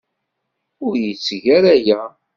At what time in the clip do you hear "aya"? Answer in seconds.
1.77-2.01